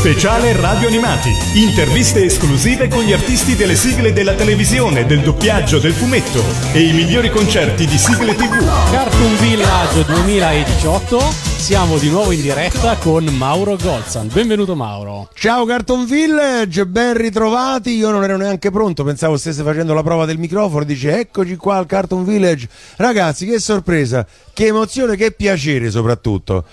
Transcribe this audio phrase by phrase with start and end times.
[0.00, 1.30] Speciale Radio Animati.
[1.56, 6.42] Interviste esclusive con gli artisti delle sigle della televisione, del doppiaggio, del fumetto
[6.72, 8.90] e i migliori concerti di sigle TV.
[8.90, 11.49] Cartoon Village 2018.
[11.60, 14.28] Siamo di nuovo in diretta con Mauro Golzan.
[14.32, 15.28] Benvenuto Mauro.
[15.34, 17.94] Ciao Cartoon Village, ben ritrovati.
[17.94, 20.84] Io non ero neanche pronto, pensavo stesse facendo la prova del microfono.
[20.84, 22.66] Dice eccoci qua al Cartoon Village.
[22.96, 26.64] Ragazzi, che sorpresa, che emozione, che piacere soprattutto.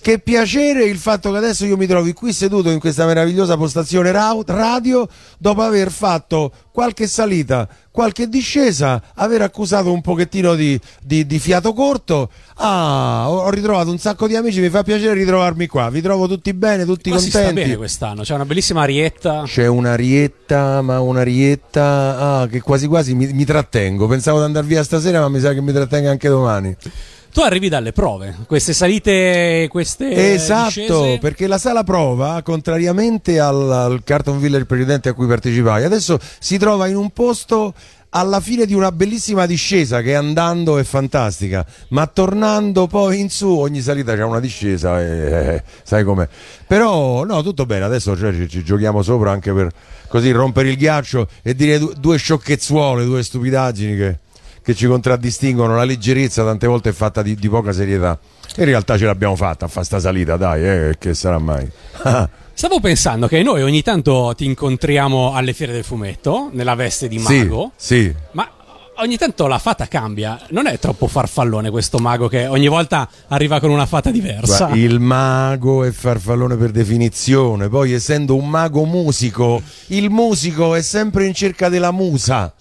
[0.00, 4.12] Che piacere il fatto che adesso io mi trovi qui seduto in questa meravigliosa postazione
[4.12, 5.06] radio
[5.38, 11.72] dopo aver fatto qualche salita, qualche discesa, aver accusato un pochettino di, di, di, fiato
[11.72, 12.28] corto.
[12.56, 15.88] Ah, ho ritrovato un sacco di amici, mi fa piacere ritrovarmi qua.
[15.88, 17.38] Vi trovo tutti bene, tutti qua contenti.
[17.38, 19.44] Si sta bene quest'anno, c'è una bellissima arietta.
[19.46, 24.06] C'è una arietta, ma una arietta ah, che quasi quasi mi, mi trattengo.
[24.06, 26.76] Pensavo di andare via stasera, ma mi sa che mi trattenga anche domani.
[27.36, 31.18] Tu arrivi dalle prove, queste salite, queste Esatto, discese.
[31.18, 36.56] perché la sala prova, contrariamente al, al Carton Village precedente a cui partecipai, adesso si
[36.56, 37.74] trova in un posto
[38.08, 43.50] alla fine di una bellissima discesa che andando è fantastica, ma tornando poi in su
[43.50, 46.26] ogni salita c'è una discesa e eh, sai com'è.
[46.66, 49.70] Però no, tutto bene, adesso cioè, ci, ci, giochiamo sopra anche per
[50.08, 54.18] così rompere il ghiaccio e dire due, due sciocchezzuole, due stupidaggini che
[54.66, 58.18] che ci contraddistinguono, la leggerezza tante volte è fatta di, di poca serietà.
[58.56, 61.70] In realtà ce l'abbiamo fatta a fare sta salita, dai, eh, che sarà mai.
[62.52, 67.16] Stavo pensando che noi ogni tanto ti incontriamo alle fiere del fumetto, nella veste di
[67.18, 67.70] mago.
[67.76, 68.14] Sì, sì.
[68.32, 68.50] Ma
[68.96, 70.36] ogni tanto la fata cambia.
[70.48, 74.70] Non è troppo farfallone questo mago che ogni volta arriva con una fata diversa.
[74.70, 77.68] Il mago è farfallone per definizione.
[77.68, 82.52] Poi, essendo un mago musico, il musico è sempre in cerca della musa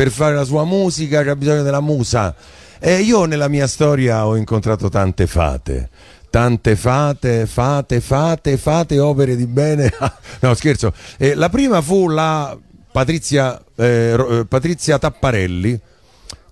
[0.00, 2.34] per fare la sua musica c'è bisogno della musa.
[2.78, 5.90] E io nella mia storia ho incontrato tante fate,
[6.30, 9.92] tante fate, fate, fate, fate opere di bene.
[10.40, 10.94] no, scherzo.
[11.18, 12.56] Eh, la prima fu la
[12.90, 15.78] Patrizia, eh, eh, Patrizia Tapparelli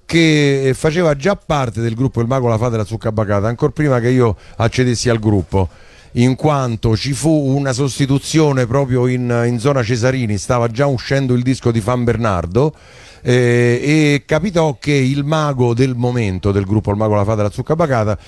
[0.04, 3.72] che faceva già parte del gruppo Il Mago, la Fata e la Zucca Bacata, ancora
[3.72, 5.70] prima che io accedessi al gruppo
[6.12, 11.42] in quanto ci fu una sostituzione proprio in, in zona Cesarini, stava già uscendo il
[11.42, 12.74] disco di Fan Bernardo
[13.22, 17.50] eh, e capitò che il mago del momento del gruppo Il Mago la Fata della
[17.50, 18.18] Zucca Bacata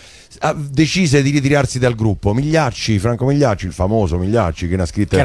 [0.55, 5.17] decise di ritirarsi dal gruppo Migliacci, Franco Migliacci, il famoso Migliacci che ne ha scritte,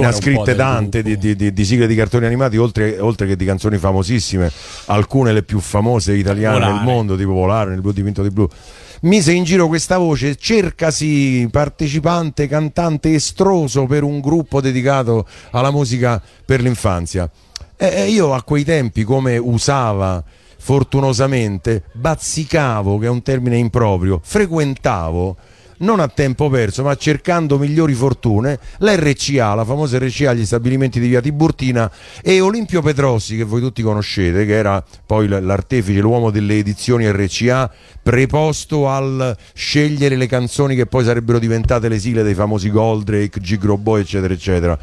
[0.00, 3.36] ne ha scritte tante di, di, di, di, sigle di cartoni animati oltre, oltre, che
[3.36, 4.50] di canzoni famosissime
[4.86, 6.72] alcune le più famose italiane Volare.
[6.72, 8.48] nel mondo tipo Volare, nel blu dipinto di blu
[9.00, 16.20] mise in giro questa voce, cercasi partecipante, cantante estroso per un gruppo dedicato alla musica
[16.44, 17.30] per l'infanzia.
[17.76, 20.22] E io a quei tempi, come usava
[20.58, 25.36] fortunosamente, bazzicavo, che è un termine improprio, frequentavo
[25.78, 31.08] non a tempo perso, ma cercando migliori fortune, l'RCA, la famosa RCA, gli stabilimenti di
[31.08, 31.90] via Tiburtina
[32.22, 37.70] e Olimpio Petrossi, che voi tutti conoscete, che era poi l'artefice, l'uomo delle edizioni RCA,
[38.02, 43.76] preposto al scegliere le canzoni che poi sarebbero diventate le sigle dei famosi Goldrake, Gigro
[43.76, 44.78] Boy, eccetera, eccetera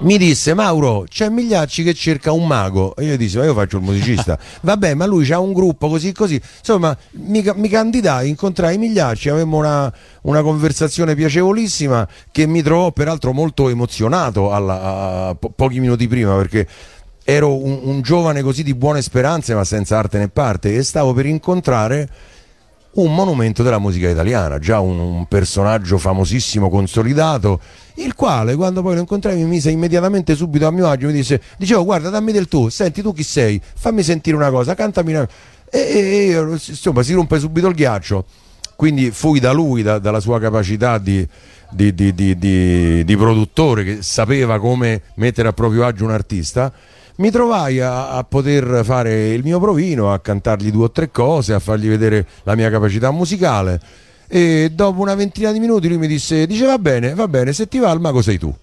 [0.00, 2.96] mi disse Mauro c'è Migliacci che cerca un mago.
[2.96, 4.38] E io dissi ma io faccio il musicista.
[4.62, 6.40] Vabbè ma lui ha un gruppo così così.
[6.58, 13.32] Insomma mi, mi candidai incontrai Migliacci avemmo una, una, conversazione piacevolissima che mi trovò peraltro
[13.32, 16.66] molto emozionato alla, a, po- pochi minuti prima perché
[17.22, 21.14] ero un, un giovane così di buone speranze ma senza arte né parte e stavo
[21.14, 22.08] per incontrare
[22.94, 27.60] un monumento della musica italiana, già un, un, personaggio famosissimo, consolidato,
[27.94, 31.40] il quale quando poi lo incontrai mi mise immediatamente subito a mio agio, mi disse,
[31.56, 35.28] dicevo guarda dammi del tu, senti tu chi sei, fammi sentire una cosa, cantami una...
[35.70, 38.24] E, e, e insomma si rompe subito il ghiaccio,
[38.76, 41.26] quindi fui da lui, da, dalla sua capacità di,
[41.70, 46.72] di, di, di produttore che sapeva come mettere a proprio agio un artista,
[47.16, 51.54] mi trovai a, a, poter fare il mio provino, a cantargli due o tre cose,
[51.54, 53.80] a fargli vedere la mia capacità musicale
[54.26, 57.68] e dopo una ventina di minuti lui mi disse, dice va bene, va bene, se
[57.68, 58.54] ti va al mago sei tu.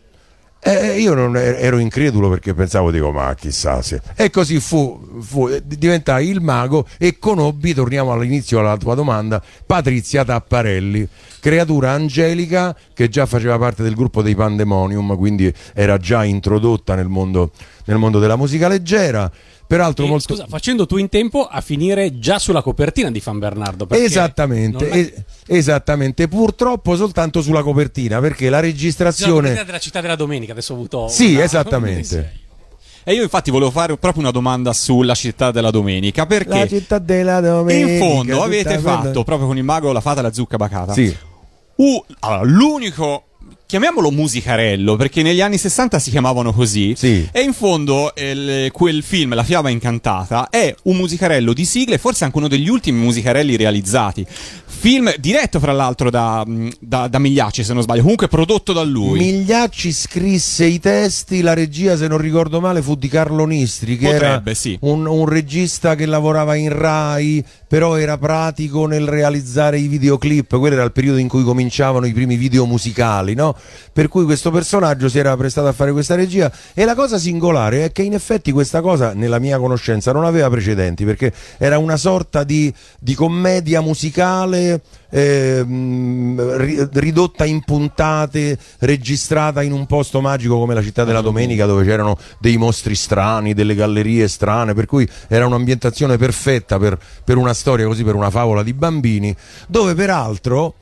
[0.63, 3.99] E io non ero incredulo perché pensavo, dico, ma chissà se.
[4.15, 10.23] E così fu, fu, diventai il mago e conobbi, torniamo all'inizio alla tua domanda, Patrizia
[10.23, 11.07] Tapparelli,
[11.39, 17.07] creatura angelica che già faceva parte del gruppo dei Pandemonium, quindi era già introdotta nel
[17.07, 17.51] mondo,
[17.85, 19.31] nel mondo della musica leggera
[19.71, 20.33] Peraltro e, molto...
[20.33, 23.88] Scusa, facendo tu in tempo a finire già sulla copertina di Fan Bernardo.
[23.89, 24.97] Esattamente, è...
[24.97, 25.13] es-
[25.47, 26.27] esattamente.
[26.27, 29.53] Purtroppo soltanto sulla copertina, perché la registrazione...
[29.53, 31.07] La della città della domenica, adesso ho avuto...
[31.07, 31.44] Sì, una...
[31.44, 32.39] esattamente.
[33.03, 36.50] E io infatti volevo fare proprio una domanda sulla città della domenica, perché...
[36.50, 37.89] La città della domenica...
[37.89, 40.94] In fondo avete fatto, proprio con il mago, la fata e la zucca bacata.
[40.94, 41.17] Sì.
[41.77, 43.24] Uh, allora, l'unico
[43.71, 46.94] chiamiamolo musicarello, perché negli anni 60 si chiamavano così.
[46.97, 47.25] Sì.
[47.31, 52.25] E in fondo il- quel film, La fiaba incantata, è un musicarello di sigle, forse
[52.25, 54.25] anche uno degli ultimi musicarelli realizzati.
[54.81, 56.44] Film diretto, fra l'altro, da,
[56.79, 59.19] da, da Migliacci, se non sbaglio, comunque prodotto da lui.
[59.19, 64.12] Migliacci scrisse i testi, la regia, se non ricordo male, fu di Carlo Nistri, che
[64.12, 64.75] Potrebbe, era sì.
[64.81, 70.57] un, un regista che lavorava in Rai, però era pratico nel realizzare i videoclip.
[70.57, 73.56] Quello era il periodo in cui cominciavano i primi video musicali, no?
[73.93, 76.51] Per cui questo personaggio si era prestato a fare questa regia.
[76.73, 80.49] E la cosa singolare è che in effetti questa cosa, nella mia conoscenza, non aveva
[80.49, 84.81] precedenti, perché era una sorta di, di commedia musicale
[85.11, 91.83] ri- ridotta in puntate, registrata in un posto magico come la città della domenica, dove
[91.83, 97.53] c'erano dei mostri strani, delle gallerie strane, per cui era un'ambientazione perfetta per, per una
[97.53, 99.35] storia così, per una favola di bambini,
[99.67, 100.75] dove peraltro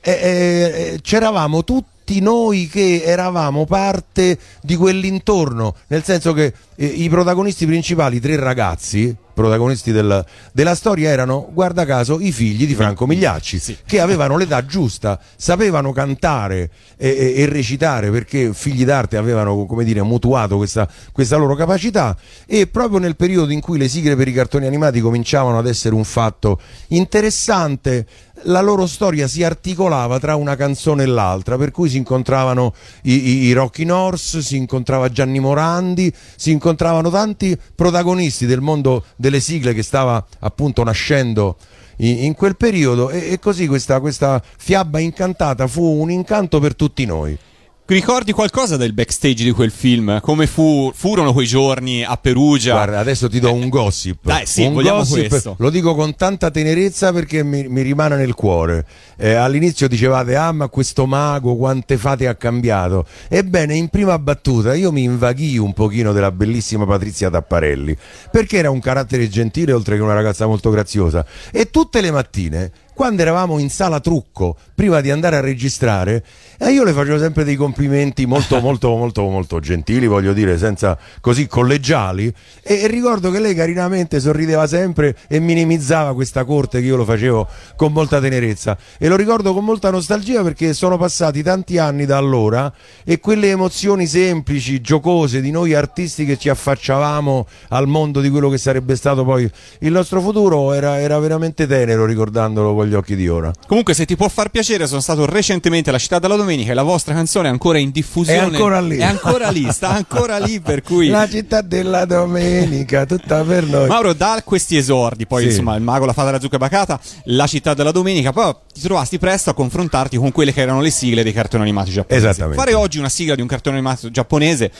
[0.00, 7.08] eh, eh, c'eravamo tutti noi che eravamo parte di quell'intorno, nel senso che eh, i
[7.08, 13.06] protagonisti principali, tre ragazzi, protagonisti del- della storia, erano, guarda caso, i figli di Franco
[13.06, 19.66] Migliacci, che avevano l'età giusta, sapevano cantare e, e- e recitare perché figli d'arte avevano,
[19.66, 22.16] come dire, mutuato questa, questa loro capacità.
[22.46, 25.94] E proprio nel periodo in cui le sigle per i cartoni animati cominciavano ad essere
[25.94, 28.06] un fatto interessante,
[28.46, 33.12] la loro storia si articolava tra una canzone e l'altra, per cui si incontravano i,
[33.12, 39.40] i, i Rocky Norse, si incontrava Gianni Morandi, si incontravano tanti protagonisti del mondo delle
[39.40, 41.56] sigle che stava appunto nascendo
[41.96, 46.74] in, in quel periodo e, e così questa, questa fiaba incantata fu un incanto per
[46.76, 47.38] tutti noi.
[47.86, 50.18] Ricordi qualcosa del backstage di quel film?
[50.22, 52.72] Come fu- furono quei giorni a Perugia?
[52.72, 54.20] Guarda, adesso ti do un gossip.
[54.22, 55.54] Dai, sì, un vogliamo gossip, questo.
[55.58, 58.86] Lo dico con tanta tenerezza perché mi, mi rimane nel cuore.
[59.18, 63.04] Eh, all'inizio dicevate, ah, ma questo mago quante fate ha cambiato.
[63.28, 67.94] Ebbene, in prima battuta io mi invaghii un pochino della bellissima Patrizia Tapparelli,
[68.30, 71.26] perché era un carattere gentile oltre che una ragazza molto graziosa.
[71.52, 76.24] E tutte le mattine quando eravamo in sala trucco prima di andare a registrare
[76.58, 80.96] eh, io le facevo sempre dei complimenti molto molto molto molto gentili voglio dire senza
[81.20, 82.32] così collegiali.
[82.62, 87.04] E, e ricordo che lei carinamente sorrideva sempre e minimizzava questa corte che io lo
[87.04, 88.76] facevo con molta tenerezza.
[88.98, 92.72] E lo ricordo con molta nostalgia perché sono passati tanti anni da allora
[93.04, 98.48] e quelle emozioni semplici giocose di noi artisti che ci affacciavamo al mondo di quello
[98.48, 99.50] che sarebbe stato poi
[99.80, 104.04] il nostro futuro era, era veramente tenero ricordandolo con gli occhi di ora Comunque, se
[104.04, 107.48] ti può far piacere, sono stato recentemente alla città della domenica e la vostra canzone
[107.48, 108.40] è ancora in diffusione.
[108.40, 108.98] È ancora lì.
[108.98, 110.60] È ancora lì, sta ancora lì.
[110.60, 111.08] Per cui.
[111.08, 113.88] La città della domenica, tutta per noi.
[113.88, 115.48] Mauro, da questi esordi, poi Sì.
[115.48, 119.18] insomma il mago, la fata della zucca bacata, la città della domenica, poi ti trovasti
[119.18, 122.26] presto a confrontarti con quelle che erano le sigle dei cartoni animati giapponesi.
[122.26, 122.58] Esattamente.
[122.60, 124.70] Fare oggi una sigla di un cartone animato giapponese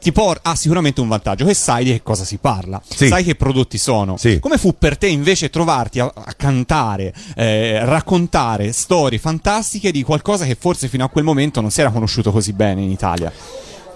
[0.00, 3.08] ti por- ha sicuramente un vantaggio, che sai di che cosa si parla, Sì.
[3.08, 4.16] sai che prodotti sono.
[4.16, 4.38] Sì.
[4.40, 7.49] Come fu per te invece trovarti a, a cantare, eh,
[7.84, 12.30] raccontare storie fantastiche di qualcosa che forse fino a quel momento non si era conosciuto
[12.32, 13.32] così bene in Italia?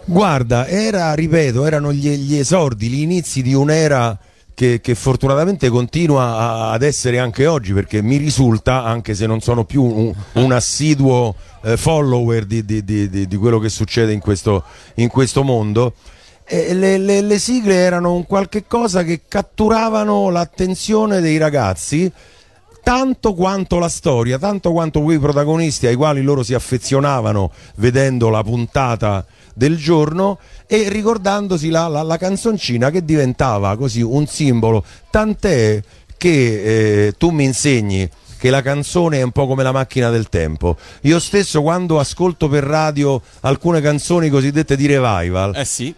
[0.07, 4.19] Guarda, era, ripeto, erano gli, gli esordi, gli inizi di un'era
[4.53, 9.41] che, che fortunatamente continua a- ad essere anche oggi, perché mi risulta, anche se non
[9.41, 11.35] sono più un, un assiduo
[11.65, 14.63] eh, follower di, di- di- di- di quello che succede in questo,
[14.97, 15.95] in questo mondo,
[16.45, 22.13] eh, le, le- le sigle erano un qualche cosa che catturavano l'attenzione dei ragazzi
[22.85, 28.43] tanto quanto la storia, tanto quanto quei protagonisti ai quali loro si affezionavano vedendo la
[28.45, 29.25] puntata
[29.55, 35.81] del giorno e ricordandosi la, la- la canzoncina che diventava così un simbolo, tant'è
[36.17, 40.29] che eh, tu mi insegni che la canzone è un po' come la macchina del
[40.29, 40.77] tempo.
[41.03, 45.95] Io stesso quando ascolto per radio alcune canzoni cosiddette di revival, Eh sì.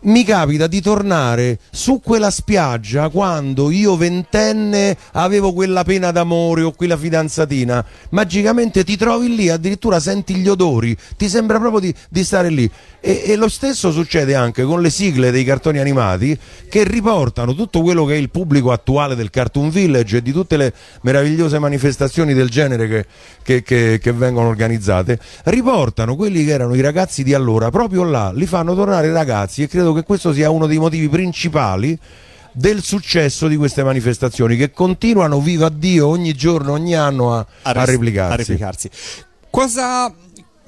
[0.00, 6.72] Mi capita di tornare su quella spiaggia quando io ventenne avevo quella pena d'amore o
[6.72, 7.84] quella fidanzatina.
[8.10, 12.70] Magicamente ti trovi lì, addirittura senti gli odori, ti sembra proprio di, di stare lì.
[13.00, 16.36] E, e lo stesso succede anche con le sigle dei cartoni animati
[16.68, 20.56] che riportano tutto quello che è il pubblico attuale del Cartoon Village e di tutte
[20.56, 23.06] le meravigliose manifestazioni del genere che,
[23.42, 25.18] che- che- che vengono organizzate.
[25.44, 29.68] Riportano quelli che erano i ragazzi di allora proprio là, li fanno tornare ragazzi e
[29.78, 31.96] credo che questo sia uno dei motivi principali
[32.52, 37.72] del successo di queste manifestazioni che continuano viva Dio ogni giorno, ogni anno a, a
[37.72, 38.32] res- replicarsi.
[38.32, 38.90] a replicarsi.
[39.48, 40.12] Cosa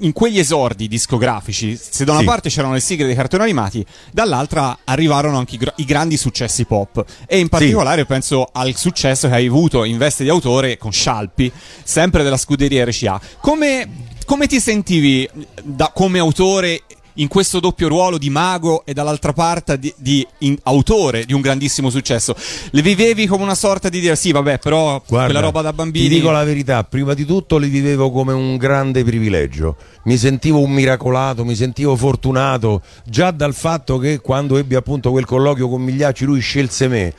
[0.03, 2.27] in quegli esordi discografici, se da una Sì.
[2.27, 6.65] parte c'erano le sigle dei cartoni animati, dall'altra arrivarono anche i, gr- i grandi successi
[6.65, 7.05] pop.
[7.27, 11.51] E in particolare penso al successo che hai avuto in veste di autore con Scialpi,
[11.83, 13.21] sempre della scuderia RCA.
[13.41, 15.29] Come come ti sentivi
[15.65, 16.83] da- come autore
[17.15, 21.41] in questo doppio ruolo di mago e dall'altra parte di, di in- autore di un
[21.41, 22.35] grandissimo successo?
[22.71, 26.09] Le vivevi come una sorta di dire sì, vabbè, però Guarda, quella roba da bambini.
[26.09, 29.77] Ti dico la verità, prima di tutto li vivevo come un grande privilegio.
[30.05, 35.25] Mi sentivo un miracolato, mi sentivo fortunato già dal fatto che quando ebbi appunto quel
[35.25, 37.13] colloquio con Migliacci lui scelse me.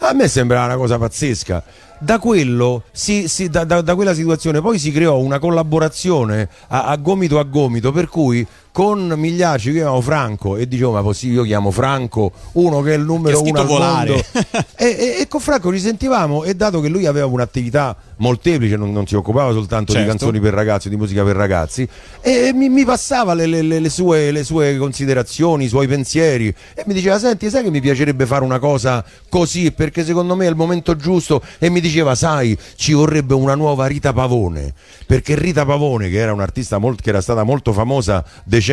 [0.00, 1.62] A me sembrava una cosa pazzesca.
[1.98, 6.84] Da, quello, si- si- da, da- da quella situazione poi si creò una collaborazione a,
[6.84, 8.46] a gomito a gomito per cui
[8.76, 12.96] con Migliacci io chiamavo Franco e dicevo ma possibile io chiamo Franco uno che è
[12.98, 14.10] il numero Che uno al Volare.
[14.10, 14.24] mondo
[14.76, 18.92] e, e- e con Franco ci sentivamo e dato che lui aveva un'attività molteplice, non,
[18.92, 20.08] non si occupava soltanto di Certo.
[20.10, 21.86] canzoni per ragazzi, di musica per ragazzi,
[22.22, 26.82] e mi, mi passava le, le- le- sue, le sue considerazioni, i suoi pensieri e
[26.86, 30.48] mi diceva senti sai che mi piacerebbe fare una cosa così perché secondo me è
[30.50, 34.72] il momento giusto e mi diceva sai ci vorrebbe una nuova Rita Pavone
[35.06, 38.22] perché Rita Pavone che era un'artista molt- che era stata molto famosa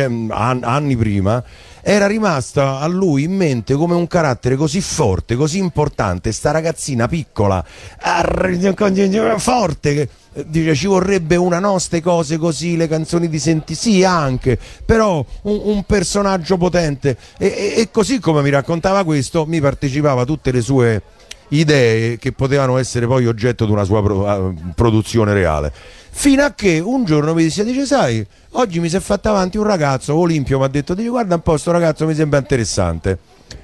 [0.02, 1.42] an- anni prima
[1.86, 7.06] era rimasta a lui in mente come un carattere così forte, così importante, sta ragazzina
[7.08, 7.62] piccola,
[7.98, 13.74] arr- forte, che eh, dice ci vorrebbe una no, cose così, le canzoni di Senti,
[13.74, 19.44] sì anche, però un, un personaggio potente e, e- e così come mi raccontava questo
[19.44, 21.02] mi partecipava tutte le sue
[21.48, 25.72] idee che potevano essere poi oggetto di una sua pro- eh, produzione reale.
[26.16, 29.58] Fino a che un giorno mi disse, dice, sai, oggi mi si è fatto avanti
[29.58, 33.18] un ragazzo, Olimpio mi ha detto, dice, guarda un po', sto ragazzo mi sembra interessante.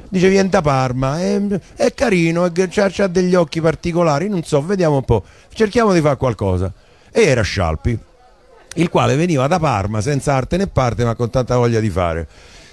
[0.08, 1.40] Dice, viene da Parma, è,
[1.76, 6.70] è carino, ha degli occhi particolari, non so, vediamo un po', cerchiamo di fare qualcosa.
[7.12, 7.96] E era Scialpi,
[8.74, 12.26] il quale veniva da Parma senza arte né parte, ma con tanta voglia di fare.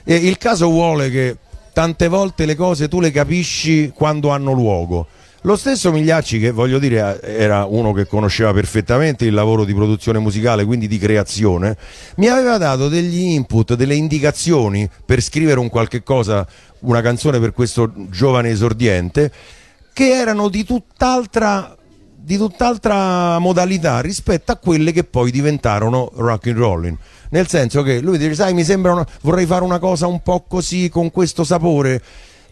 [0.03, 1.37] E il caso vuole che
[1.71, 5.07] tante volte le cose tu le capisci quando hanno luogo.
[5.47, 10.19] Lo stesso Migliacci, che voglio dire era uno che conosceva perfettamente il lavoro di produzione
[10.19, 11.77] musicale, quindi di creazione,
[12.17, 16.45] mi aveva dato degli input, delle indicazioni per scrivere un qualche cosa,
[16.79, 19.31] una canzone per questo giovane esordiente,
[19.93, 21.73] che erano di tutt'altra
[22.13, 26.97] di tutt'altra modalità rispetto a quelle che poi diventarono rock and rolling.
[27.29, 30.43] Nel senso che lui dice, sai, mi sembra una- vorrei fare una cosa un po'
[30.45, 32.01] così, con questo sapore.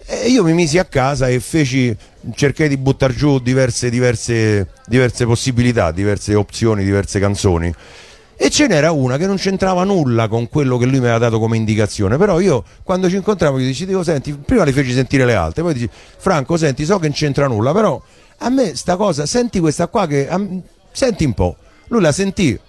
[0.07, 1.95] E io mi misi a casa e feci,
[2.35, 7.73] cercai di buttare giù diverse, diverse, diverse possibilità, diverse opzioni, diverse canzoni.
[8.37, 11.39] E ce n'era una che non c'entrava nulla con quello che lui mi aveva dato
[11.39, 12.17] come indicazione.
[12.17, 15.73] Però io quando ci incontravo gli dicevo, senti, prima le feci sentire le altre, poi
[15.73, 17.99] dici, Franco, senti, so che non c'entra nulla, però
[18.39, 20.29] a me sta cosa, senti questa qua che
[20.91, 21.55] senti un po'.
[21.87, 22.59] Lui la sentì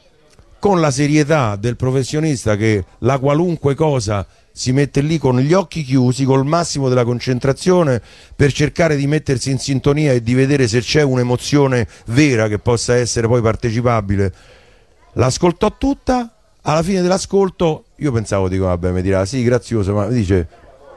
[0.67, 5.85] con la serietà del professionista che la qualunque cosa si mette lì con gli occhi
[5.85, 8.03] chiusi, col massimo della concentrazione
[8.35, 12.97] per cercare di mettersi in sintonia e di vedere se c'è un'emozione vera che possa
[12.97, 14.33] essere poi partecipabile.
[15.13, 20.15] L'ascoltò tutta, alla fine dell'ascolto io pensavo, dico, vabbè, mi dirà sì, grazioso, ma mi
[20.15, 20.49] dice,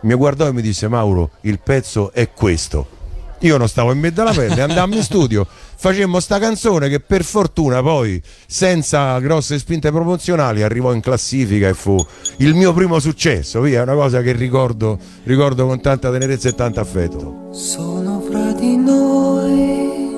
[0.01, 2.98] mi guardò e mi disse, Mauro, il pezzo è questo.
[3.41, 7.23] Io non stavo in mezzo alla pelle, andammo in studio, facemmo sta canzone che per
[7.23, 11.97] fortuna poi, senza grosse spinte promozionali, arrivò in classifica e fu
[12.37, 16.55] il mio primo successo, via, è una cosa che ricordo, ricordo con tanta tenerezza e
[16.55, 17.47] tanto affetto.
[17.53, 20.15] Sono fra di noi,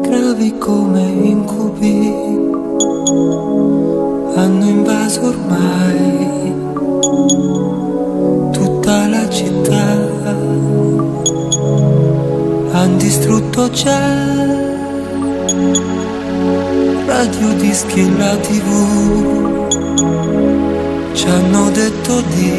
[0.00, 2.30] gravi come incubi,
[4.34, 6.21] hanno invaso ormai
[12.82, 14.00] hanno distrutto già
[17.06, 19.68] radio, dischi e la tv,
[21.12, 22.52] ci hanno detto di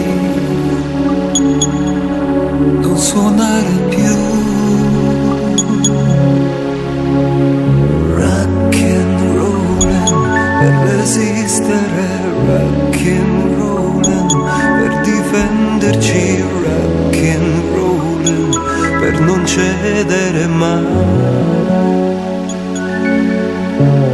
[2.80, 4.15] non suonare più.
[8.15, 10.06] Rock and rollin'
[10.60, 12.08] per resistere,
[12.48, 14.27] rock and rollin'
[14.80, 16.62] per difenderci,
[19.44, 20.86] non cedere mai.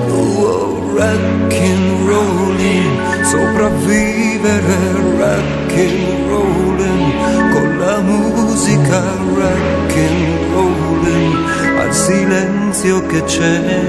[0.09, 4.77] Oh, rock and rollin', sopravvivere,
[5.17, 7.13] rock and rollin',
[7.53, 9.01] con la musica
[9.35, 13.81] rock and rollin', al silenzio che c'è.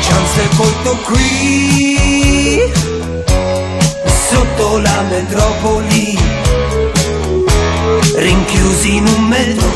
[0.00, 2.72] Ci han sepolto qui,
[4.30, 6.35] sotto la metropoli,
[8.16, 9.70] rinchiusi in un metro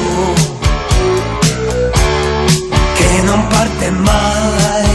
[2.95, 4.89] che non parte mai.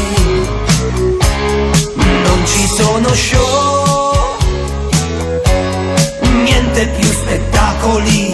[1.96, 4.38] Non ci sono show,
[6.44, 8.34] niente più spettacoli,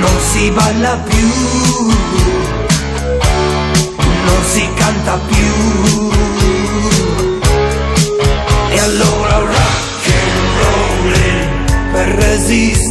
[0.00, 1.28] non si balla più,
[4.24, 6.07] non si canta più.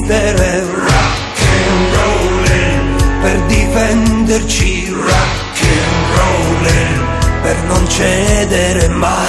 [0.07, 9.27] Resistere, rock and rollin' per difenderci, rock and rollin' per non cedere mai.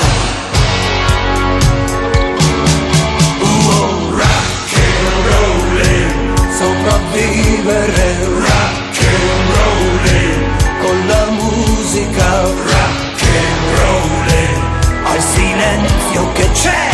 [3.41, 10.43] Uh, rock and rollin', sopravvivere, rock and rollin',
[10.81, 14.63] con la musica, rock and rollin',
[15.05, 16.88] al silenzio che c'è.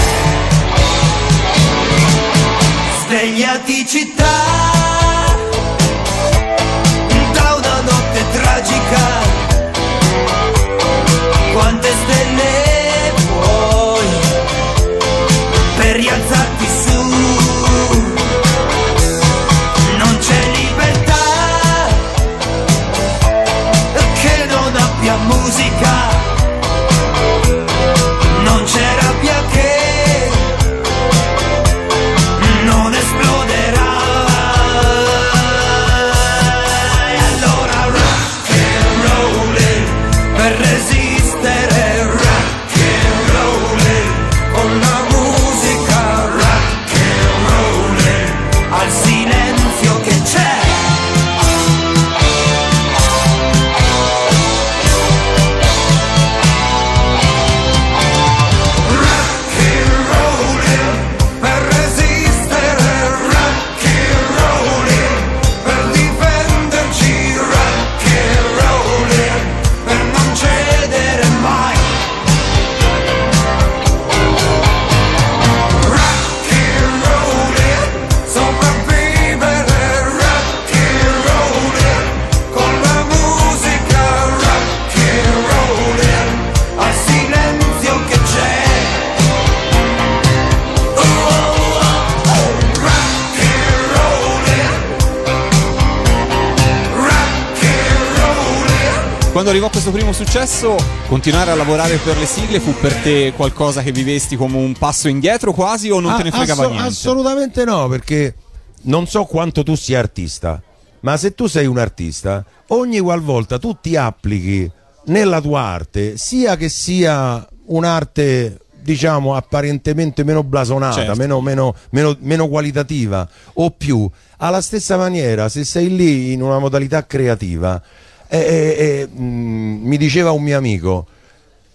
[99.44, 100.74] Quando arrivò questo primo successo,
[101.06, 105.06] continuare a lavorare per le sigle fu per te qualcosa che vivesti come un passo
[105.06, 106.88] indietro quasi o non te ne Ah, fregava asso- niente?
[106.88, 108.36] Assolutamente no, perché
[108.84, 110.62] non so quanto tu sia artista,
[111.00, 114.70] ma se tu sei un artista, ogni qualvolta tu ti applichi
[115.08, 121.16] nella tua arte, sia che sia un'arte diciamo apparentemente meno blasonata, Certo.
[121.16, 126.58] meno, meno- meno- meno qualitativa o più, alla stessa maniera se sei lì in una
[126.58, 127.82] modalità creativa,
[128.28, 131.06] eh, eh, mm, mi diceva un mio amico,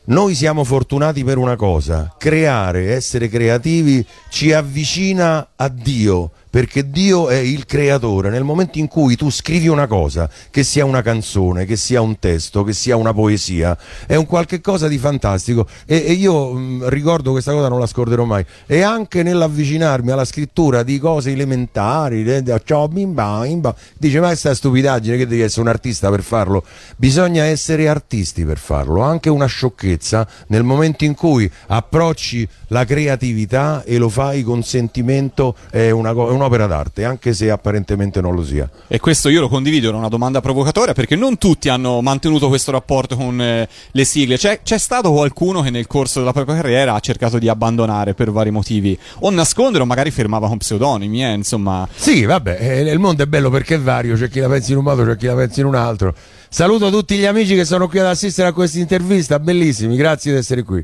[0.06, 7.30] noi siamo fortunati per una cosa, creare, essere creativi ci avvicina a Dio, perché Dio
[7.30, 8.30] è il creatore.
[8.30, 12.18] Nel momento in cui tu scrivi una cosa, che sia una canzone, che sia un
[12.20, 16.90] testo, che sia una poesia, è un qualche cosa di fantastico e, e io mh,
[16.90, 18.46] ricordo questa cosa, non la scorderò mai.
[18.66, 24.28] E anche nell'avvicinarmi alla scrittura di cose elementari, de- de- ciao, bimba, bimba, dice ma
[24.28, 26.64] questa stupidaggine che devi essere un artista per farlo,
[26.96, 33.84] bisogna essere artisti per farlo, anche una sciocchezza nel momento in cui approcci la creatività
[33.84, 38.34] e lo fai con sentimento è, una co- è un'opera d'arte, anche se apparentemente non
[38.34, 38.70] lo sia.
[38.88, 42.72] E questo io lo condivido, era una domanda provocatoria perché non tutti hanno mantenuto questo
[42.72, 44.38] rapporto con eh, le sigle.
[44.38, 48.32] C'è, c'è stato qualcuno che nel corso della propria carriera ha cercato di abbandonare per
[48.32, 51.88] vari motivi, o nascondere o magari firmava con pseudonimi, eh, insomma.
[51.94, 54.78] Sì, vabbè, eh, il mondo è bello perché è vario, c'è chi la pensa in
[54.78, 56.14] un modo, c'è chi la pensa in un altro.
[56.50, 60.38] Saluto tutti gli amici che sono qui ad assistere a questa intervista, bellissimi, grazie di
[60.38, 60.84] essere qui.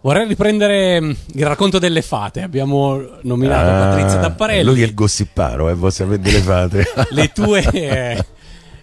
[0.00, 2.42] Vorrei riprendere mm, il racconto delle fate.
[2.42, 4.60] Abbiamo nominato Patrizia Tapparelli.
[4.68, 6.84] Ah, Lui è il gossiparo, eh, vuoi sapere delle fate.
[7.10, 8.24] le tue, eh,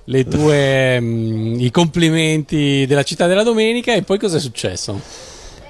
[0.03, 4.99] le tue mm, i complimenti della città della domenica e poi cosa è successo?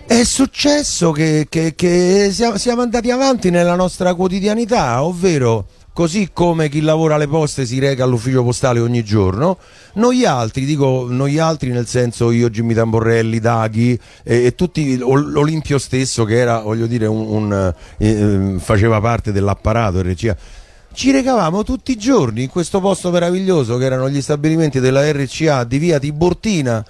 [0.06, 6.70] È successo che, che- che siamo, siamo andati avanti nella nostra quotidianità, ovvero così come
[6.70, 9.58] chi lavora alle poste si reca all'ufficio postale ogni giorno,
[9.94, 15.32] noi altri, dico noi altri nel senso io, Jimmy Tamborelli, Daghi e, e tutti, Ol-
[15.32, 20.36] l'Olimpio stesso che era, voglio dire, un, un, eh, eh, faceva parte dell'apparato RCA.
[20.92, 25.64] Ci recavamo tutti i giorni in questo posto meraviglioso che erano gli stabilimenti della RCA
[25.64, 26.86] di via Tiburtina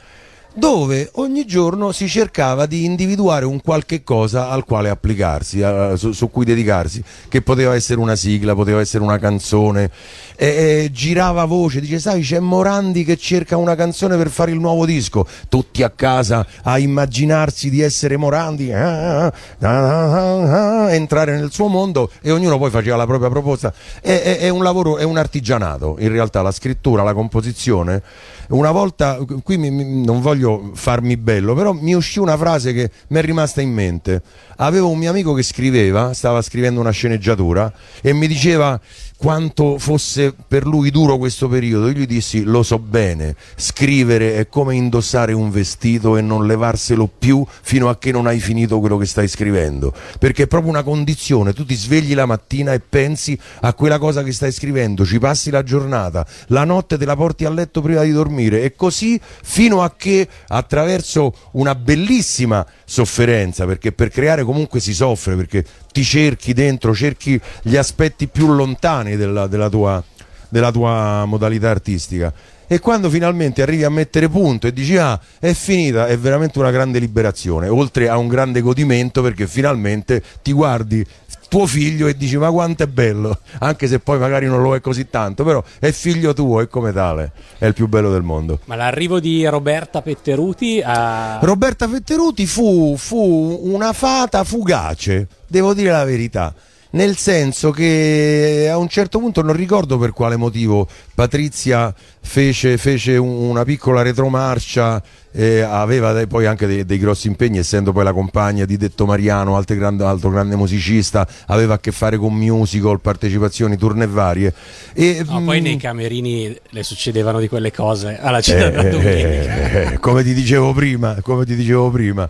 [0.54, 6.12] dove ogni giorno si cercava di individuare un qualche cosa al quale applicarsi, a- su,
[6.12, 9.90] su cui dedicarsi, che poteva essere una sigla, poteva essere una canzone,
[10.36, 14.60] e, e girava voce, dice sai c'è Morandi che cerca una canzone per fare il
[14.60, 21.36] nuovo disco, tutti a casa a immaginarsi di essere Morandi, ah, ah, ah, ah, entrare
[21.36, 24.98] nel suo mondo e ognuno poi faceva la propria proposta, è, è- è un lavoro,
[24.98, 28.02] è un artigianato, in realtà la scrittura, la composizione
[28.50, 32.92] Una volta, qui mi- mi- non voglio farmi bello, però mi uscì una frase che
[33.10, 34.22] mi è rimasta in mente.
[34.58, 38.80] Avevo un mio amico che scriveva, stava scrivendo una sceneggiatura e mi diceva
[39.24, 41.88] quanto fosse per lui duro questo periodo.
[41.88, 47.10] Io gli dissi: Lo so bene, scrivere è come indossare un vestito e non levarselo
[47.18, 49.94] più fino a che non hai finito quello che stai scrivendo.
[50.20, 51.54] Perché è proprio una condizione.
[51.54, 55.50] Tu ti svegli la mattina e pensi a quella cosa che stai scrivendo, ci passi
[55.50, 59.82] la giornata, la notte te la porti a letto prima di dormire e così fino
[59.82, 66.54] a che attraverso una bellissima sofferenza, perché per creare comunque si soffre, perché ti cerchi
[66.54, 70.02] dentro, cerchi gli aspetti più lontani della, della tua,
[70.48, 72.32] della tua modalità artistica.
[72.68, 76.72] E quando finalmente arrivi a mettere punto e dici ah è finita, è veramente una
[76.72, 81.06] grande liberazione, oltre a un grande godimento perché finalmente ti guardi
[81.54, 84.82] tuo figlio e dici ma quanto è bello, anche se poi magari non lo è
[84.82, 88.58] così tanto, però è figlio tuo e come tale è il più bello del mondo.
[88.66, 91.38] Ma l'arrivo di Roberta Petteruti a...
[91.44, 96.56] Roberta Fetteruti fu, fu una fata fugace, devo dire la verità.
[96.94, 103.18] Nel senso che a un certo punto non ricordo per quale motivo Patrizia fece, fece
[103.18, 105.02] un- una piccola retromarcia,
[105.32, 109.56] eh, aveva poi anche dei, dei grossi impegni, essendo poi la compagna di Detto Mariano,
[109.58, 114.54] altro grande, altro grande musicista, aveva a che fare con musical, partecipazioni, turne varie.
[114.94, 119.72] E, No, poi mm, nei camerini le succedevano di quelle cose alla città eh, domenica.
[119.72, 122.30] eh, eh, come ti dicevo prima, come ti dicevo prima.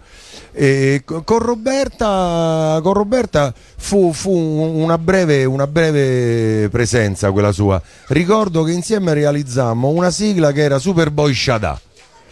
[0.55, 7.81] E co- con Roberta, con Roberta fu, fu una, breve, una breve presenza quella sua.
[8.07, 11.79] Ricordo che insieme realizzammo una sigla che era Superboy Shada.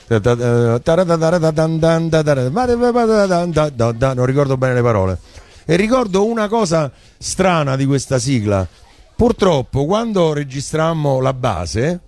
[0.07, 0.81] Non
[4.25, 5.17] ricordo bene le parole.
[5.65, 8.67] E ricordo una cosa strana di questa sigla.
[9.15, 11.99] Purtroppo, quando registrammo la base,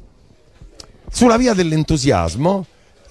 [1.09, 2.65] sulla via dell'entusiasmo,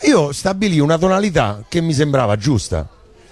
[0.05, 2.89] io stabilì una tonalità che mi sembrava giusta.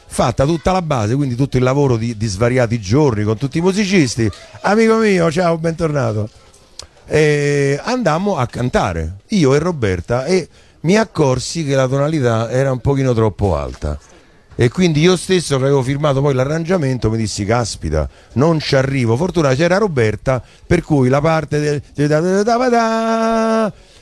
[0.07, 3.61] Fatta tutta la base, quindi tutto il lavoro di, di svariati giorni con tutti i
[3.61, 4.31] musicisti.
[4.63, 6.29] Amico mio, ciao, bentornato.
[7.07, 10.49] E andammo a cantare, io e Roberta, e
[10.81, 13.99] mi accorsi che la tonalità era un pochino troppo alta.
[14.55, 19.17] E quindi io stesso che avevo firmato poi l'arrangiamento mi dissi caspita, non ci arrivo.
[19.17, 22.13] Fortuna c'era Roberta, per cui la parte del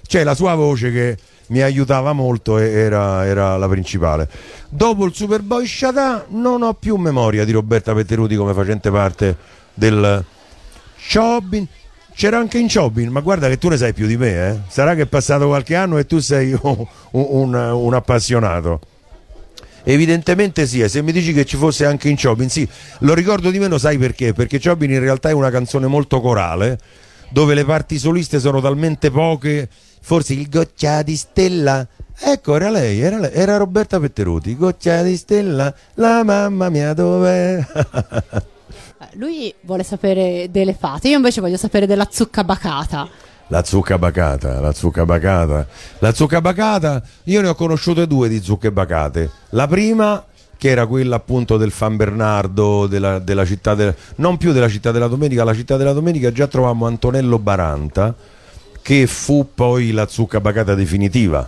[0.06, 1.16] cioè la sua voce che
[1.48, 4.28] mi aiutava molto e era, era la principale.
[4.68, 9.36] Dopo il Superboy Shada non ho più memoria di Roberta Petteruti come facente parte
[9.74, 10.24] del
[11.12, 11.66] Chobin.
[12.14, 14.58] C'era anche in Chobin, ma guarda che tu ne sai più di me, eh?
[14.68, 18.80] Sarà che è passato qualche anno e tu sei un, un- un appassionato.
[19.84, 22.68] Evidentemente sì, e se mi dici che ci fosse anche in Chobin, sì,
[23.00, 24.34] lo ricordo di meno, sai perché?
[24.34, 26.78] Perché Chobin in realtà è una canzone molto corale,
[27.30, 29.68] dove le parti soliste sono talmente poche,
[30.08, 31.86] forse il goccia di stella.
[32.18, 37.62] Ecco, era lei, era, lei, era Roberta Petteruti, goccia di stella, la mamma mia dov'è?
[39.16, 43.06] Lui vuole sapere delle fate, io invece voglio sapere della zucca bacata.
[43.48, 45.66] La zucca bacata, la zucca bacata.
[45.98, 49.30] La zucca bacata, io ne ho conosciute due di zucche bacate.
[49.50, 50.24] La prima,
[50.56, 54.90] che era quella appunto del Fan Bernardo, della, della città del- non più della città
[54.90, 58.14] della domenica, la città della domenica già trovammo Antonello Baranta,
[58.88, 61.46] che fu poi la zucca bacata definitiva.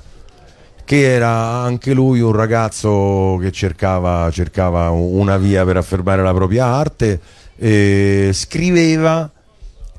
[0.84, 6.66] Che era anche lui un ragazzo che cercava, cercava una via per affermare la propria
[6.66, 7.18] arte,
[7.56, 9.30] e scriveva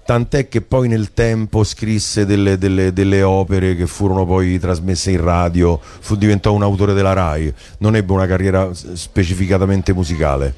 [0.06, 5.24] tant'è che poi nel tempo scrisse delle, delle- delle opere che furono poi trasmesse in
[5.24, 10.54] radio, fu, diventò un autore della RAI, non ebbe una carriera specificatamente musicale.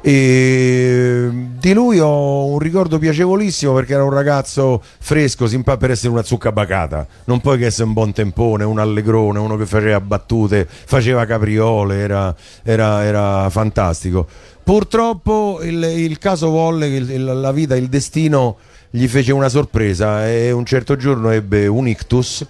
[0.00, 6.12] E di lui ho un ricordo piacevolissimo perché era un ragazzo fresco, simpatico per essere
[6.12, 10.00] una zucca bacata, non poi che essere un buon tempone, un allegrone, uno che faceva
[10.00, 14.26] battute, faceva capriole, era, era- era fantastico.
[14.62, 18.56] Purtroppo il, il caso volle che la vita, il destino
[18.90, 22.46] gli fece una sorpresa e un certo giorno ebbe un ictus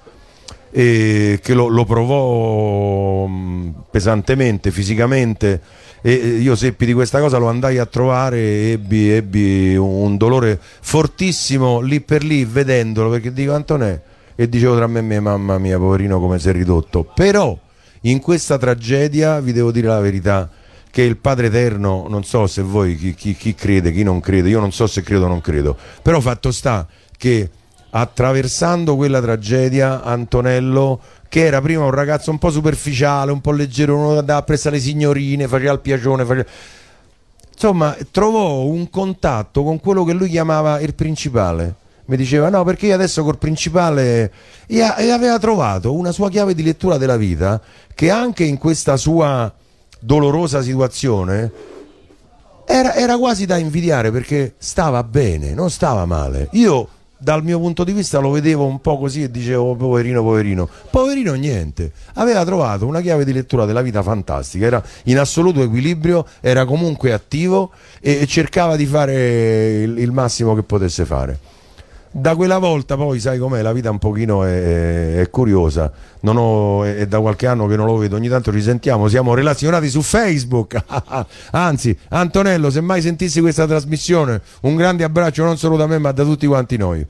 [0.71, 3.29] che lo, lo provò
[3.91, 5.61] pesantemente, fisicamente.
[6.01, 10.59] E io seppi di questa cosa, lo andai a trovare e ebbi, ebbi un dolore
[10.61, 14.01] fortissimo lì per lì vedendolo perché dico Antonè
[14.35, 17.59] e dicevo tra me e me mamma mia poverino come è ridotto però
[18.03, 20.49] in questa tragedia vi devo dire la verità
[20.91, 24.49] che il Padre Eterno, non so se voi chi, chi- chi crede, chi non crede,
[24.49, 27.51] io non so se credo o non credo, però fatto sta che
[27.91, 33.97] attraversando quella tragedia Antonello, che era prima un ragazzo un po' superficiale, un po' leggero,
[33.97, 36.49] uno che andava a prestare le signorine, faceva il piacione, faceva...
[37.53, 41.75] insomma trovò un contatto con quello che lui chiamava il principale.
[42.07, 44.33] mi diceva no perché io adesso col principale
[44.67, 47.61] e, aveva trovato una sua chiave di lettura della vita
[47.95, 49.53] che anche in questa sua
[50.01, 51.77] dolorosa situazione
[52.65, 56.49] era, era quasi da invidiare perché stava bene, non stava male.
[56.53, 60.69] Io dal mio punto di vista lo vedevo un po' così e dicevo poverino, poverino.
[60.91, 66.25] Poverino niente, aveva trovato una chiave di lettura della vita fantastica, era in assoluto equilibrio,
[66.41, 71.58] era comunque attivo e, e cercava di fare il, il massimo che potesse fare.
[72.21, 76.85] Da quella volta poi sai com'è, la vita un pochino è, è- curiosa, non ho-
[76.85, 79.89] è, è da qualche anno che non lo vedo, ogni tanto ci sentiamo, siamo relazionati
[79.89, 80.83] su Facebook,
[81.53, 86.11] anzi Antonello se mai sentissi questa trasmissione un grande abbraccio non solo da me ma
[86.13, 87.07] da tutti quanti noi.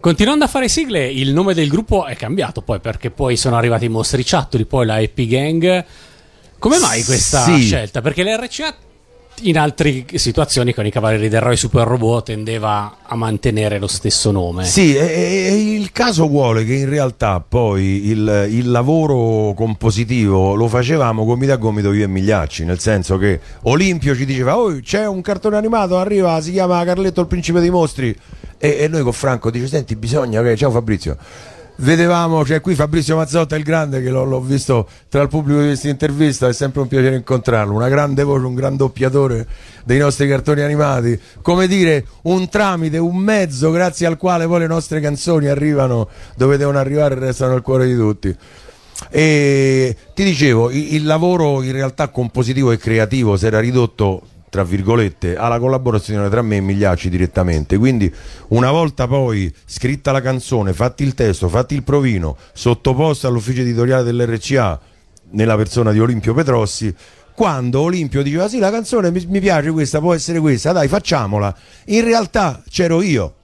[0.00, 3.86] Continuando a fare sigle, il nome del gruppo è cambiato poi perché poi sono arrivati
[3.86, 5.84] i mostriciattoli, poi la Happy Gang.
[6.58, 7.62] Come mai questa Sì.
[7.62, 8.00] scelta?
[8.00, 8.74] Perché l'RCA
[9.42, 14.30] in altre situazioni con i Cavalieri del Roy Super Robot tendeva a mantenere lo stesso
[14.30, 14.64] nome.
[14.64, 20.68] Sì, e, e- il caso vuole che in realtà poi il, il lavoro compositivo lo
[20.68, 25.06] facevamo gomito a gomito io e Migliacci, nel senso che Olimpio ci diceva oh c'è
[25.06, 28.14] un cartone animato, arriva, si chiama Carletto il principe dei mostri
[28.58, 31.16] e, e noi con Franco dice senti bisogna che ciao Fabrizio
[31.78, 35.66] vedevamo c'è qui Fabrizio Mazzotta il grande che l'ho, l'ho visto tra il pubblico di
[35.66, 37.74] questa intervista è sempre un piacere incontrarlo.
[37.74, 39.46] Una grande voce un gran doppiatore
[39.84, 41.18] dei nostri cartoni animati.
[41.42, 46.56] Come dire un tramite un mezzo grazie al quale poi le nostre canzoni arrivano dove
[46.56, 48.36] devono arrivare e restano al cuore di tutti.
[49.10, 54.64] E ti dicevo il, il lavoro in realtà compositivo e creativo si era ridotto tra
[54.64, 57.76] virgolette alla collaborazione tra me e Migliacci direttamente.
[57.76, 58.12] Quindi
[58.48, 64.04] una volta poi scritta la canzone fatti il testo fatti il provino sottoposta all'ufficio editoriale
[64.04, 64.80] dell'RCA
[65.30, 66.94] nella persona di Olimpio Petrossi
[67.38, 71.56] quando Olimpio diceva sì la canzone mi, piace questa può essere questa dai facciamola.
[71.86, 73.34] In realtà c'ero io.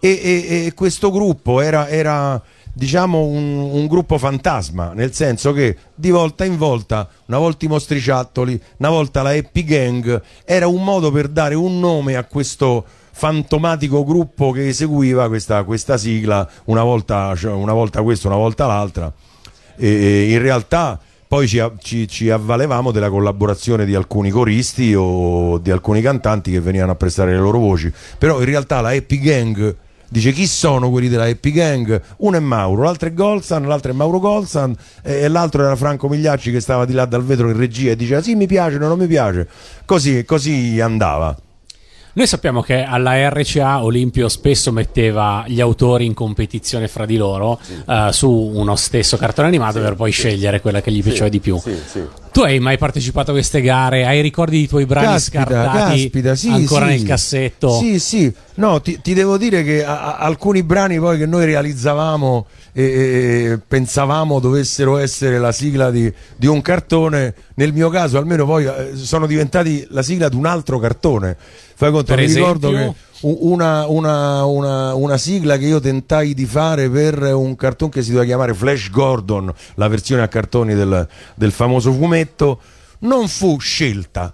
[0.00, 2.42] E, e- e questo gruppo era, era,
[2.78, 7.68] diciamo un, un gruppo fantasma nel senso che di volta in volta una volta i
[7.68, 12.84] mostriciattoli una volta la Happy Gang era un modo per dare un nome a questo
[13.18, 18.66] fantomatico gruppo che eseguiva questa, questa sigla una volta, cioè, una volta questo una volta
[18.66, 19.12] l'altra.
[19.74, 25.58] E, e in realtà poi ci, ci- ci avvalevamo della collaborazione di alcuni coristi o
[25.58, 27.92] di alcuni cantanti che venivano a prestare le loro voci.
[28.16, 29.76] Però in realtà la Happy Gang
[30.08, 32.00] dice chi sono quelli della Happy Gang?
[32.18, 36.08] Uno è Mauro, l'altro è Golsan l'altro è Mauro Golsan e, e l'altro era Franco
[36.08, 38.88] Migliacci che stava di là dal vetro in regia e diceva sì mi piace, no,
[38.88, 39.48] non mi piace.
[39.84, 41.36] Così, così andava.
[42.18, 47.60] Noi sappiamo che alla RCA Olimpio spesso metteva gli autori in competizione fra di loro
[47.86, 51.60] eh, su uno stesso cartone animato per poi scegliere quella che gli piaceva di più.
[52.30, 54.06] Tu hai mai partecipato a queste gare?
[54.06, 56.92] Hai ricordi di tuoi brani scartati caspita, sì, ancora sì.
[56.92, 57.78] nel cassetto?
[57.78, 61.44] Sì, sì, no, ti, ti devo dire che a- a- alcuni brani poi che noi
[61.46, 68.18] realizzavamo e, e pensavamo dovessero essere la sigla di, di un cartone, nel mio caso
[68.18, 71.36] almeno poi eh, sono diventati la sigla di un altro cartone.
[71.74, 72.92] Fai conto, Per mi ricordo esempio?
[72.92, 77.90] che u- una, una- una- una sigla che io tentai di fare per un cartone
[77.90, 82.60] che si doveva chiamare Flash Gordon, la versione a cartoni del, del famoso fumetto,
[83.00, 84.32] non fu scelta.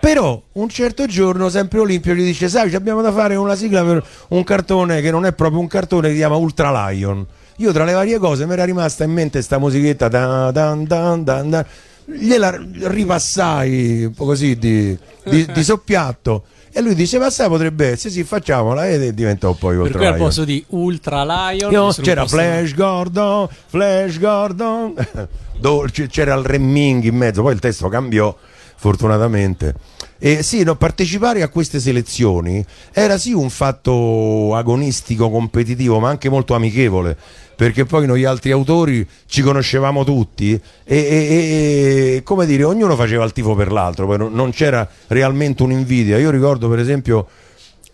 [0.00, 4.04] Però un certo giorno sempre Olimpio gli dice sai abbiamo da fare una sigla per
[4.28, 7.82] un cartone che non è proprio un cartone che si chiama Ultra Lion io tra
[7.82, 11.64] le varie cose mi era rimasta in mente sta musichetta dan, dan, dan, dan, dan.
[12.04, 18.24] gliela ripassai così di, di- di soppiatto e lui dice ma sai potrebbe essere sì
[18.24, 22.74] facciamola e diventò poi Per Ultra cui al posto di Ultra Lion sono c'era Flash
[22.74, 24.94] Gordon, Flash Gordon,
[25.58, 28.34] Do- c- c'era il Remming in mezzo, poi il testo cambiò
[28.76, 29.74] fortunatamente.
[30.20, 36.28] E sì, no, partecipare a queste selezioni era sì un fatto agonistico, competitivo, ma anche
[36.28, 37.16] molto amichevole,
[37.54, 42.96] perché poi noi altri autori ci conoscevamo tutti e, e- e- e, come dire, ognuno
[42.96, 46.18] faceva il tifo per l'altro, poi non, non c'era realmente un'invidia.
[46.18, 47.28] Io ricordo per esempio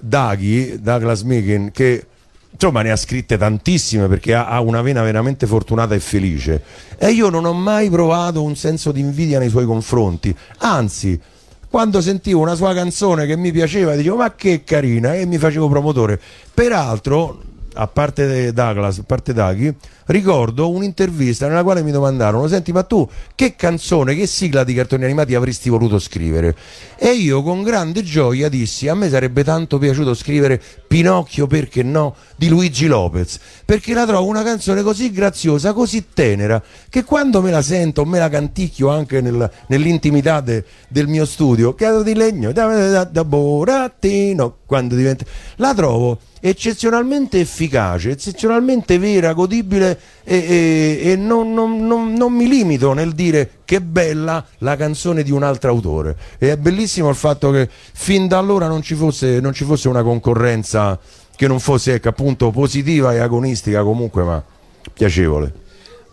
[0.00, 2.06] Daghi, Douglas Megan, che
[2.50, 6.62] insomma ne ha scritte tantissime perché ha, ha una vena veramente fortunata e felice
[6.96, 11.20] e io non ho mai provato un senso di invidia nei suoi confronti anzi
[11.74, 15.68] quando sentivo una sua canzone che mi piaceva dicevo ma che carina e mi facevo
[15.68, 16.20] promotore
[16.54, 17.40] peraltro
[17.74, 19.74] a parte Douglas, a parte Daghi,
[20.06, 25.04] ricordo un'intervista nella quale mi domandarono: Senti, ma tu che canzone, che sigla di cartoni
[25.04, 26.56] animati avresti voluto scrivere?
[26.96, 32.14] E io con grande gioia dissi: A me sarebbe tanto piaciuto scrivere Pinocchio, perché no?
[32.36, 33.38] di Luigi Lopez.
[33.64, 38.18] Perché la trovo una canzone così graziosa, così tenera, che quando me la sento, me
[38.18, 43.24] la canticchio anche nel- nell'intimità de- del mio studio, cado di legno, da, da, da
[43.24, 45.24] burattino, quando diventa...
[45.56, 52.46] La trovo eccezionalmente efficace, eccezionalmente vera, godibile e, e- e non, non- non- non mi
[52.46, 56.16] limito nel dire che bella la canzone di un altro autore.
[56.38, 59.88] E è bellissimo il fatto che fin da allora non ci fosse, non ci fosse
[59.88, 60.98] una concorrenza
[61.36, 64.42] che non fosse ecco, appunto positiva e agonistica comunque, ma
[64.92, 65.62] piacevole.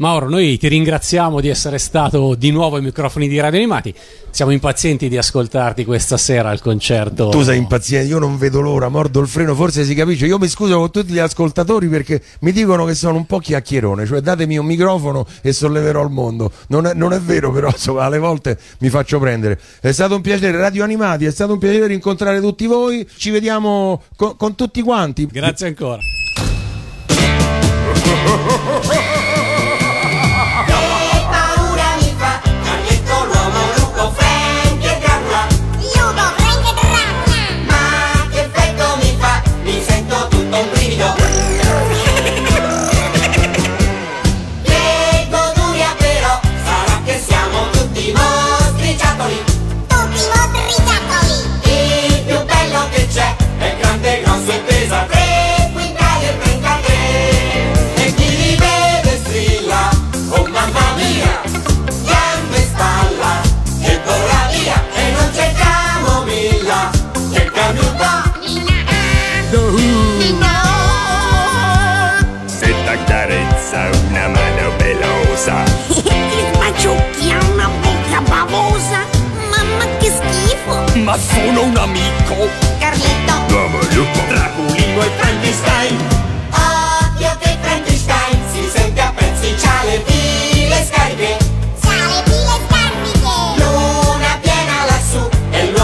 [0.01, 3.93] Mauro, noi ti ringraziamo di essere stato di nuovo ai microfoni di Radio Animati.
[4.31, 7.29] Siamo impazienti di ascoltarti questa sera al concerto.
[7.29, 10.25] Tu sei impaziente, io non vedo l'ora, mordo il freno, forse si capisce.
[10.25, 14.07] Io mi scuso con tutti gli ascoltatori perché mi dicono che sono un po' chiacchierone,
[14.07, 16.51] cioè datemi un microfono e solleverò il mondo.
[16.69, 19.59] Non è, non è vero, però insomma, alle volte mi faccio prendere.
[19.79, 23.07] È stato un piacere, Radio Animati, è stato un piacere incontrare tutti voi.
[23.17, 25.27] Ci vediamo co- con tutti quanti.
[25.27, 25.99] Grazie ancora.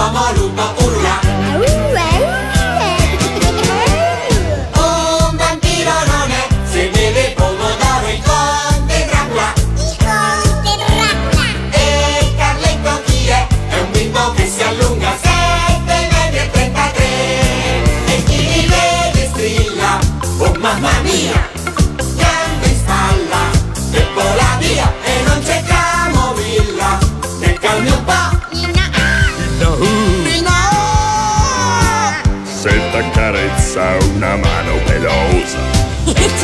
[0.08, 0.37] e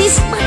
[0.04, 0.43] Ti sbaciucchi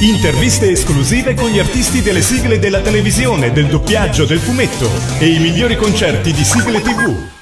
[0.00, 5.38] Interviste esclusive con gli artisti delle sigle della televisione, del doppiaggio, del fumetto e i
[5.38, 7.35] migliori concerti di sigle TV.